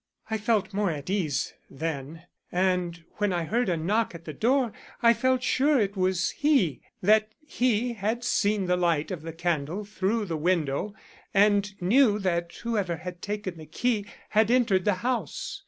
"I 0.31 0.39
felt 0.39 0.73
more 0.73 0.89
at 0.89 1.11
ease 1.11 1.53
then, 1.69 2.23
and 2.51 3.03
when 3.17 3.31
I 3.31 3.43
heard 3.43 3.69
a 3.69 3.77
knock 3.77 4.15
at 4.15 4.25
the 4.25 4.33
door 4.33 4.73
I 5.03 5.13
felt 5.13 5.43
sure 5.43 5.79
it 5.79 5.95
was 5.95 6.31
he 6.31 6.81
that 7.03 7.31
he 7.45 7.93
had 7.93 8.23
seen 8.23 8.65
the 8.65 8.75
light 8.77 9.11
of 9.11 9.21
the 9.21 9.31
candle 9.31 9.85
through 9.85 10.25
the 10.25 10.37
window 10.37 10.95
and 11.35 11.79
knew 11.79 12.17
that 12.17 12.53
whoever 12.63 12.95
had 12.95 13.21
taken 13.21 13.57
the 13.59 13.67
key 13.67 14.07
had 14.29 14.49
entered 14.49 14.85
the 14.85 14.95
house. 15.05 15.59